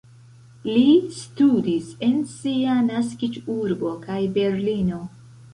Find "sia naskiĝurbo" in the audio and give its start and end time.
2.31-3.95